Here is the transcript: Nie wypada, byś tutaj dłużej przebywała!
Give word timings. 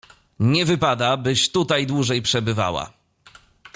Nie 0.39 0.65
wypada, 0.65 1.17
byś 1.17 1.51
tutaj 1.51 1.87
dłużej 1.87 2.21
przebywała! 2.21 2.93